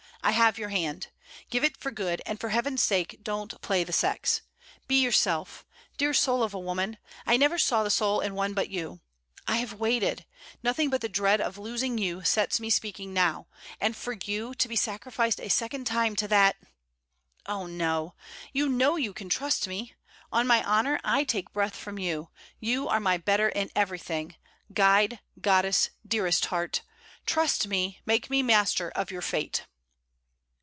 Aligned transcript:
I 0.23 0.33
have 0.33 0.59
your 0.59 0.69
hand. 0.69 1.07
Give 1.49 1.63
it 1.63 1.75
for 1.75 1.89
good, 1.89 2.21
and 2.27 2.39
for 2.39 2.49
heaven's 2.49 2.83
sake 2.83 3.21
don't 3.23 3.59
play 3.61 3.83
the 3.83 3.91
sex. 3.91 4.43
Be 4.87 5.01
yourself. 5.01 5.65
Dear 5.97 6.13
soul 6.13 6.43
of 6.43 6.53
a 6.53 6.59
woman! 6.59 6.99
I 7.25 7.37
never 7.37 7.57
saw 7.57 7.81
the 7.81 7.89
soul 7.89 8.19
in 8.19 8.35
one 8.35 8.53
but 8.53 8.67
in 8.67 8.71
you. 8.73 8.99
I 9.47 9.55
have 9.57 9.73
waited: 9.73 10.27
nothing 10.61 10.91
but 10.91 11.01
the 11.01 11.09
dread 11.09 11.41
of 11.41 11.57
losing 11.57 11.97
you 11.97 12.23
sets 12.23 12.59
me 12.59 12.69
speaking 12.69 13.15
now. 13.15 13.47
And 13.79 13.95
for 13.95 14.13
you 14.13 14.53
to 14.53 14.67
be 14.67 14.75
sacrificed 14.75 15.39
a 15.41 15.49
second 15.49 15.85
time 15.87 16.15
to 16.17 16.27
that! 16.27 16.55
Oh, 17.47 17.65
no! 17.65 18.13
You 18.53 18.69
know 18.69 18.97
you 18.97 19.13
can 19.13 19.27
trust 19.27 19.67
me. 19.67 19.95
On 20.31 20.45
my 20.45 20.63
honour, 20.63 20.99
I 21.03 21.23
take 21.23 21.51
breath 21.51 21.75
from 21.75 21.97
you. 21.97 22.29
You 22.59 22.87
are 22.87 22.99
my 22.99 23.17
better 23.17 23.49
in 23.49 23.71
everything 23.75 24.35
guide, 24.71 25.19
goddess, 25.41 25.89
dearest 26.07 26.45
heart! 26.45 26.83
Trust 27.25 27.65
me; 27.67 28.01
make 28.05 28.29
me 28.29 28.43
master 28.43 28.91
of 28.91 29.09
your 29.09 29.23
fate.' 29.23 29.65